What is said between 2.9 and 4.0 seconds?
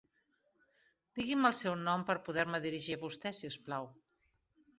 a vostè, si us plau.